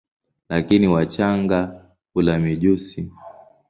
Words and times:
Lakini 0.49 0.87
wachanga 0.87 1.85
hula 2.13 2.39
mijusi. 2.39 3.11